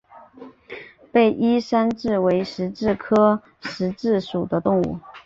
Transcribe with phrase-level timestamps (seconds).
[1.11, 4.97] 被衣山蛭为石蛭科石蛭属的动物。